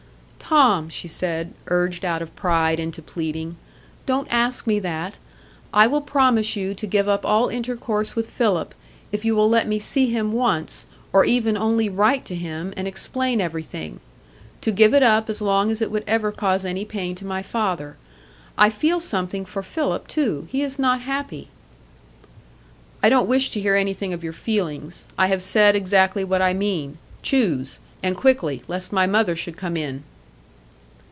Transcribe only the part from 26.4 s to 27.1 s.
I mean.